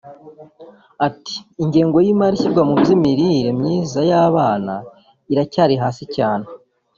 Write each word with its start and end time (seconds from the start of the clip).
Ati 1.07 1.35
“Ingengo 1.63 1.97
y’imari 2.05 2.33
ishyirwa 2.37 2.61
mu 2.69 2.73
by’imirire 2.81 3.49
myiza 3.59 3.99
y’abana 4.09 4.73
iracyari 5.31 5.75
hasi 5.83 6.03
cyane 6.15 6.45